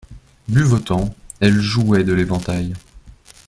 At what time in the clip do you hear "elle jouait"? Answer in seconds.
1.41-2.03